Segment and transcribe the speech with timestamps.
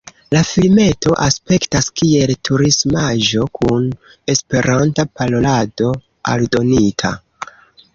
[0.35, 3.87] La filmeto aspektas kiel turismaĵo kun
[4.37, 5.95] esperanta parolado
[6.37, 7.19] aldonita.